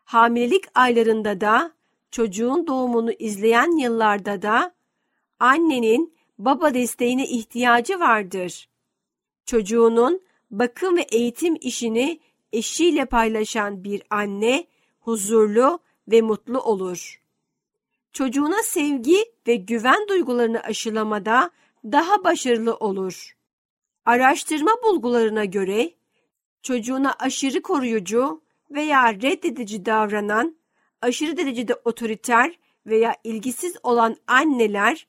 Hamilelik 0.03 0.63
aylarında 0.75 1.41
da, 1.41 1.71
çocuğun 2.11 2.67
doğumunu 2.67 3.11
izleyen 3.11 3.77
yıllarda 3.77 4.41
da 4.41 4.73
annenin 5.39 6.13
baba 6.37 6.73
desteğine 6.73 7.27
ihtiyacı 7.27 7.99
vardır. 7.99 8.69
Çocuğunun 9.45 10.21
bakım 10.51 10.97
ve 10.97 11.01
eğitim 11.01 11.57
işini 11.61 12.19
eşiyle 12.53 13.05
paylaşan 13.05 13.83
bir 13.83 14.01
anne 14.09 14.67
huzurlu 14.99 15.79
ve 16.07 16.21
mutlu 16.21 16.61
olur. 16.61 17.21
Çocuğuna 18.13 18.63
sevgi 18.63 19.25
ve 19.47 19.55
güven 19.55 20.07
duygularını 20.09 20.59
aşılamada 20.59 21.51
daha 21.83 22.23
başarılı 22.23 22.75
olur. 22.75 23.37
Araştırma 24.05 24.71
bulgularına 24.83 25.45
göre 25.45 25.91
çocuğuna 26.61 27.13
aşırı 27.19 27.61
koruyucu 27.61 28.41
veya 28.71 29.13
reddedici 29.13 29.85
davranan, 29.85 30.57
aşırı 31.01 31.37
derecede 31.37 31.75
otoriter 31.85 32.59
veya 32.85 33.15
ilgisiz 33.23 33.75
olan 33.83 34.15
anneler, 34.27 35.07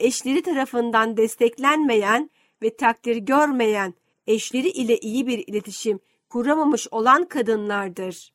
eşleri 0.00 0.42
tarafından 0.42 1.16
desteklenmeyen 1.16 2.30
ve 2.62 2.76
takdir 2.76 3.16
görmeyen 3.16 3.94
eşleri 4.26 4.68
ile 4.68 4.98
iyi 4.98 5.26
bir 5.26 5.38
iletişim 5.46 6.00
kuramamış 6.34 6.88
olan 6.90 7.24
kadınlardır. 7.24 8.32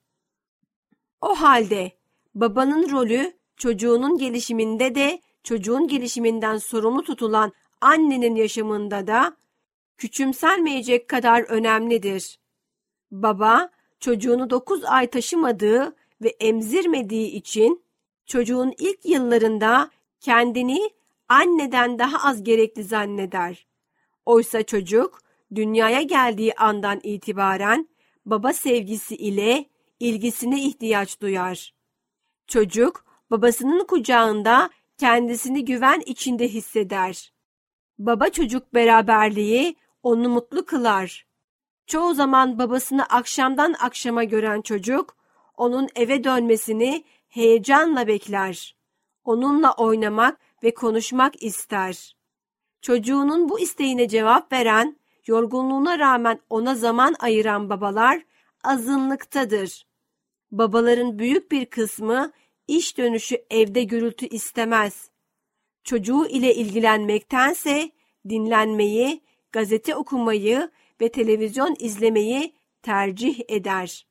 O 1.21 1.35
halde 1.35 1.91
babanın 2.35 2.91
rolü 2.91 3.33
çocuğunun 3.57 4.17
gelişiminde 4.17 4.95
de 4.95 5.21
çocuğun 5.43 5.87
gelişiminden 5.87 6.57
sorumlu 6.57 7.03
tutulan 7.03 7.51
annenin 7.81 8.35
yaşamında 8.35 9.07
da 9.07 9.37
küçümsenmeyecek 9.97 11.07
kadar 11.07 11.41
önemlidir. 11.41 12.39
Baba 13.11 13.69
çocuğunu 13.99 14.49
9 14.49 14.85
ay 14.85 15.09
taşımadığı 15.09 15.95
ve 16.21 16.29
emzirmediği 16.29 17.31
için 17.31 17.83
çocuğun 18.25 18.73
ilk 18.77 19.05
yıllarında 19.05 19.91
kendini 20.19 20.89
anneden 21.29 21.99
daha 21.99 22.29
az 22.29 22.43
gerekli 22.43 22.83
zanneder. 22.83 23.67
Oysa 24.25 24.63
çocuk 24.63 25.28
dünyaya 25.55 26.01
geldiği 26.01 26.53
andan 26.53 26.99
itibaren 27.03 27.89
baba 28.25 28.53
sevgisi 28.53 29.15
ile 29.15 29.65
ilgisine 29.99 30.63
ihtiyaç 30.63 31.21
duyar. 31.21 31.73
Çocuk 32.47 33.05
babasının 33.31 33.85
kucağında 33.85 34.69
kendisini 34.97 35.65
güven 35.65 36.01
içinde 36.05 36.47
hisseder. 36.47 37.33
Baba 37.99 38.29
çocuk 38.29 38.73
beraberliği 38.73 39.75
onu 40.03 40.29
mutlu 40.29 40.65
kılar. 40.65 41.25
Çoğu 41.87 42.13
zaman 42.13 42.59
babasını 42.59 43.05
akşamdan 43.05 43.75
akşama 43.79 44.23
gören 44.23 44.61
çocuk 44.61 45.15
onun 45.57 45.89
eve 45.95 46.23
dönmesini 46.23 47.03
heyecanla 47.29 48.07
bekler. 48.07 48.75
Onunla 49.23 49.73
oynamak 49.73 50.39
ve 50.63 50.73
konuşmak 50.73 51.43
ister. 51.43 52.15
Çocuğunun 52.81 53.49
bu 53.49 53.59
isteğine 53.59 54.07
cevap 54.07 54.51
veren, 54.51 54.98
yorgunluğuna 55.27 55.99
rağmen 55.99 56.39
ona 56.49 56.75
zaman 56.75 57.15
ayıran 57.19 57.69
babalar 57.69 58.21
azınlıktadır. 58.63 59.85
Babaların 60.51 61.19
büyük 61.19 61.51
bir 61.51 61.65
kısmı 61.65 62.31
iş 62.67 62.97
dönüşü 62.97 63.45
evde 63.49 63.83
gürültü 63.83 64.27
istemez. 64.27 65.09
Çocuğu 65.83 66.27
ile 66.27 66.55
ilgilenmektense 66.55 67.91
dinlenmeyi, 68.29 69.21
gazete 69.51 69.95
okumayı 69.95 70.71
ve 71.01 71.09
televizyon 71.09 71.75
izlemeyi 71.79 72.55
tercih 72.81 73.39
eder. 73.47 74.07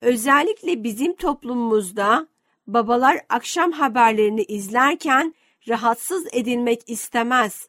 Özellikle 0.00 0.84
bizim 0.84 1.16
toplumumuzda 1.16 2.28
babalar 2.66 3.20
akşam 3.28 3.72
haberlerini 3.72 4.42
izlerken 4.42 5.34
rahatsız 5.68 6.26
edilmek 6.32 6.82
istemez. 6.86 7.68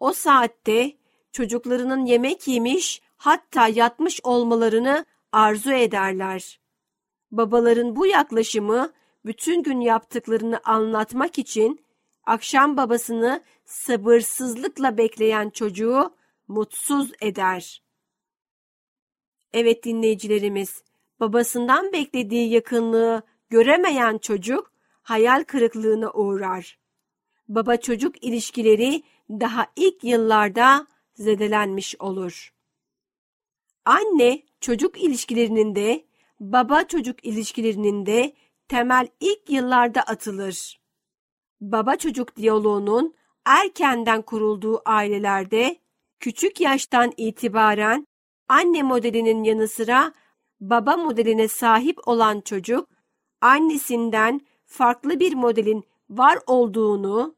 O 0.00 0.12
saatte 0.12 0.92
çocuklarının 1.32 2.04
yemek 2.04 2.48
yemiş 2.48 3.02
hatta 3.16 3.68
yatmış 3.68 4.20
olmalarını 4.22 5.04
arzu 5.32 5.72
ederler. 5.72 6.60
Babaların 7.30 7.96
bu 7.96 8.06
yaklaşımı 8.06 8.92
bütün 9.24 9.62
gün 9.62 9.80
yaptıklarını 9.80 10.60
anlatmak 10.64 11.38
için 11.38 11.84
akşam 12.24 12.76
babasını 12.76 13.42
sabırsızlıkla 13.64 14.96
bekleyen 14.98 15.50
çocuğu 15.50 16.14
mutsuz 16.48 17.12
eder. 17.20 17.82
Evet 19.52 19.84
dinleyicilerimiz, 19.84 20.82
babasından 21.20 21.92
beklediği 21.92 22.50
yakınlığı 22.50 23.22
göremeyen 23.50 24.18
çocuk 24.18 24.72
hayal 25.02 25.44
kırıklığına 25.44 26.10
uğrar. 26.12 26.78
Baba 27.48 27.76
çocuk 27.76 28.24
ilişkileri 28.24 29.02
daha 29.30 29.66
ilk 29.76 30.04
yıllarda 30.04 30.86
zedelenmiş 31.22 31.96
olur. 31.98 32.52
Anne 33.84 34.42
çocuk 34.60 35.02
ilişkilerinin 35.02 35.74
de 35.74 36.04
baba 36.40 36.84
çocuk 36.84 37.24
ilişkilerinin 37.24 38.06
de 38.06 38.32
temel 38.68 39.08
ilk 39.20 39.50
yıllarda 39.50 40.02
atılır. 40.02 40.80
Baba 41.60 41.96
çocuk 41.96 42.36
diyaloğunun 42.36 43.14
erkenden 43.44 44.22
kurulduğu 44.22 44.82
ailelerde 44.84 45.76
küçük 46.20 46.60
yaştan 46.60 47.12
itibaren 47.16 48.06
anne 48.48 48.82
modelinin 48.82 49.44
yanı 49.44 49.68
sıra 49.68 50.12
baba 50.60 50.96
modeline 50.96 51.48
sahip 51.48 52.08
olan 52.08 52.40
çocuk 52.40 52.88
annesinden 53.40 54.40
farklı 54.66 55.20
bir 55.20 55.34
modelin 55.34 55.84
var 56.10 56.38
olduğunu, 56.46 57.34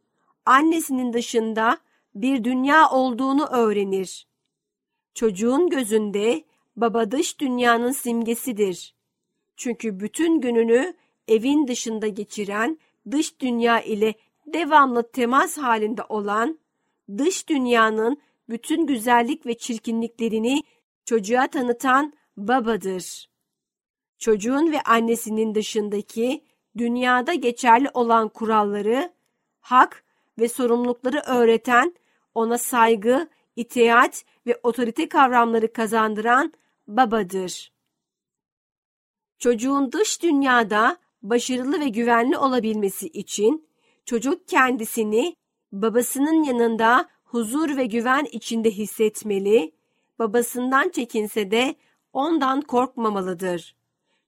annesinin 0.46 1.12
dışında 1.12 1.78
bir 2.14 2.44
dünya 2.44 2.90
olduğunu 2.90 3.46
öğrenir. 3.46 4.26
Çocuğun 5.14 5.70
gözünde 5.70 6.44
baba 6.76 7.10
dış 7.10 7.40
dünyanın 7.40 7.92
simgesidir. 7.92 8.94
Çünkü 9.56 10.00
bütün 10.00 10.40
gününü 10.40 10.94
evin 11.28 11.68
dışında 11.68 12.08
geçiren, 12.08 12.78
dış 13.10 13.40
dünya 13.40 13.80
ile 13.80 14.14
devamlı 14.46 15.10
temas 15.10 15.58
halinde 15.58 16.02
olan, 16.08 16.58
dış 17.18 17.48
dünyanın 17.48 18.18
bütün 18.48 18.86
güzellik 18.86 19.46
ve 19.46 19.58
çirkinliklerini 19.58 20.62
çocuğa 21.04 21.46
tanıtan 21.46 22.12
babadır. 22.36 23.30
Çocuğun 24.18 24.72
ve 24.72 24.80
annesinin 24.80 25.54
dışındaki 25.54 26.44
dünyada 26.78 27.34
geçerli 27.34 27.90
olan 27.94 28.28
kuralları, 28.28 29.12
hak 29.60 30.04
ve 30.38 30.48
sorumlulukları 30.48 31.22
öğreten, 31.26 31.94
ona 32.34 32.58
saygı, 32.58 33.28
itaat 33.56 34.24
ve 34.46 34.60
otorite 34.62 35.08
kavramları 35.08 35.72
kazandıran 35.72 36.52
babadır. 36.88 37.72
Çocuğun 39.38 39.92
dış 39.92 40.22
dünyada 40.22 40.96
başarılı 41.22 41.80
ve 41.80 41.88
güvenli 41.88 42.38
olabilmesi 42.38 43.06
için 43.06 43.68
çocuk 44.04 44.48
kendisini 44.48 45.36
babasının 45.72 46.44
yanında 46.44 47.08
huzur 47.24 47.76
ve 47.76 47.86
güven 47.86 48.26
içinde 48.32 48.70
hissetmeli, 48.70 49.74
babasından 50.18 50.88
çekinse 50.88 51.50
de 51.50 51.74
ondan 52.12 52.60
korkmamalıdır. 52.60 53.76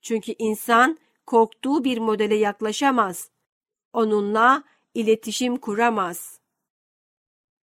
Çünkü 0.00 0.34
insan 0.38 0.98
korktuğu 1.26 1.84
bir 1.84 1.98
modele 1.98 2.34
yaklaşamaz. 2.34 3.30
Onunla 3.92 4.64
iletişim 4.94 5.56
kuramaz. 5.56 6.40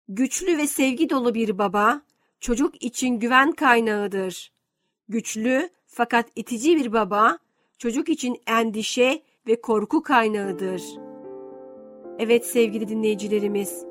Güçlü 0.09 0.57
ve 0.57 0.67
sevgi 0.67 1.09
dolu 1.09 1.33
bir 1.33 1.57
baba, 1.57 2.01
çocuk 2.39 2.83
için 2.83 3.19
güven 3.19 3.51
kaynağıdır. 3.51 4.51
Güçlü 5.09 5.69
fakat 5.87 6.25
itici 6.35 6.77
bir 6.77 6.93
baba, 6.93 7.37
çocuk 7.77 8.09
için 8.09 8.37
endişe 8.47 9.21
ve 9.47 9.61
korku 9.61 10.03
kaynağıdır. 10.03 10.83
Evet 12.19 12.45
sevgili 12.45 12.87
dinleyicilerimiz, 12.87 13.85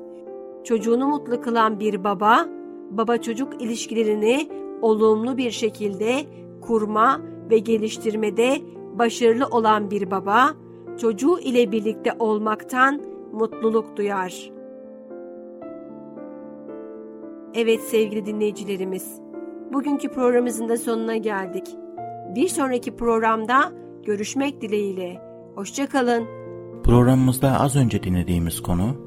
çocuğunu 0.63 1.07
mutlu 1.07 1.41
kılan 1.41 1.79
bir 1.79 2.03
baba, 2.03 2.49
baba 2.91 3.17
çocuk 3.17 3.61
ilişkilerini 3.61 4.49
olumlu 4.81 5.37
bir 5.37 5.51
şekilde 5.51 6.25
kurma 6.61 7.21
ve 7.49 7.57
geliştirmede 7.57 8.61
başarılı 8.93 9.45
olan 9.45 9.91
bir 9.91 10.11
baba, 10.11 10.53
çocuğu 11.01 11.39
ile 11.39 11.71
birlikte 11.71 12.13
olmaktan 12.19 13.01
mutluluk 13.31 13.97
duyar. 13.97 14.54
Evet 17.57 17.81
sevgili 17.81 18.25
dinleyicilerimiz, 18.25 19.19
bugünkü 19.73 20.09
programımızın 20.09 20.69
da 20.69 20.77
sonuna 20.77 21.17
geldik. 21.17 21.67
Bir 22.35 22.47
sonraki 22.47 22.95
programda 22.95 23.71
görüşmek 24.05 24.61
dileğiyle. 24.61 25.21
Hoşçakalın. 25.55 26.27
Programımızda 26.83 27.59
az 27.59 27.75
önce 27.75 28.03
dinlediğimiz 28.03 28.61
konu, 28.61 28.97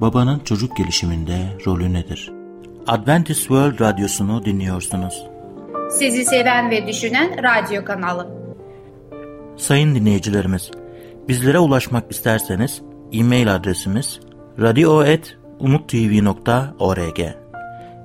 babanın 0.00 0.38
çocuk 0.38 0.76
gelişiminde 0.76 1.38
rolü 1.66 1.92
nedir? 1.92 2.32
Adventist 2.86 3.40
World 3.40 3.80
Radyosunu 3.80 4.44
dinliyorsunuz. 4.44 5.26
Sizi 5.90 6.24
seven 6.24 6.70
ve 6.70 6.86
düşünen 6.86 7.42
radyo 7.42 7.84
kanalı. 7.84 8.28
Sayın 9.56 9.94
dinleyicilerimiz, 9.94 10.70
bizlere 11.28 11.58
ulaşmak 11.58 12.12
isterseniz 12.12 12.82
e-mail 13.12 13.54
adresimiz 13.54 14.20
radio.umutv.org 14.60 17.41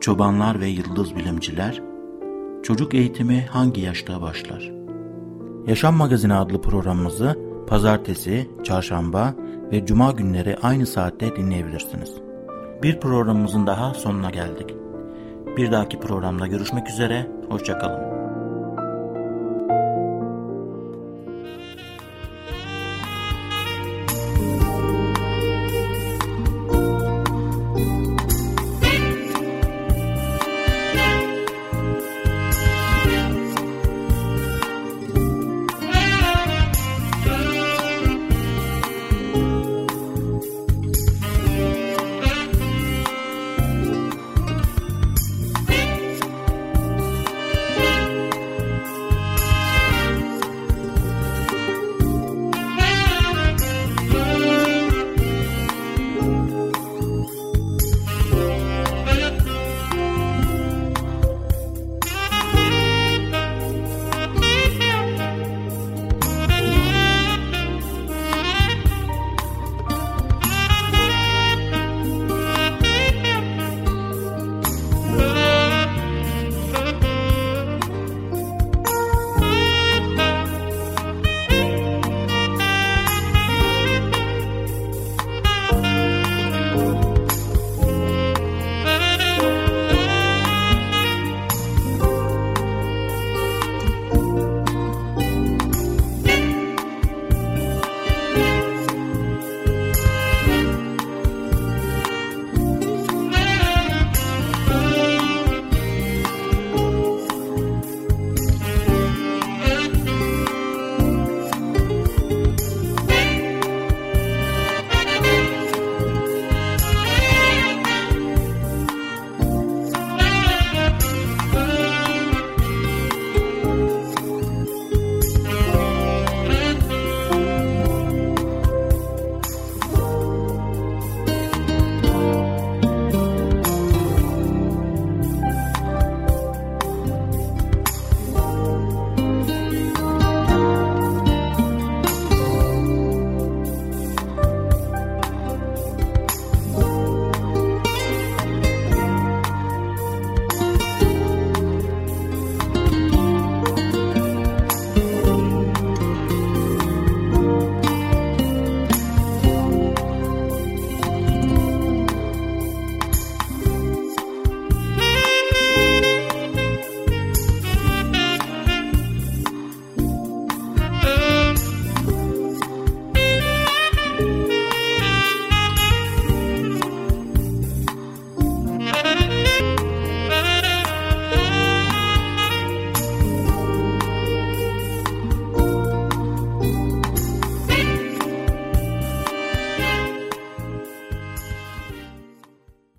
çobanlar 0.00 0.60
ve 0.60 0.66
yıldız 0.66 1.16
bilimciler, 1.16 1.82
çocuk 2.62 2.94
eğitimi 2.94 3.46
hangi 3.50 3.80
yaşta 3.80 4.22
başlar? 4.22 4.72
Yaşam 5.66 5.94
Magazini 5.94 6.34
adlı 6.34 6.60
programımızı 6.60 7.38
pazartesi, 7.66 8.50
çarşamba 8.64 9.34
ve 9.72 9.86
cuma 9.86 10.10
günleri 10.10 10.56
aynı 10.62 10.86
saatte 10.86 11.36
dinleyebilirsiniz. 11.36 12.14
Bir 12.82 13.00
programımızın 13.00 13.66
daha 13.66 13.94
sonuna 13.94 14.30
geldik. 14.30 14.74
Bir 15.56 15.72
dahaki 15.72 16.00
programda 16.00 16.46
görüşmek 16.46 16.88
üzere, 16.88 17.30
hoşçakalın. 17.48 18.19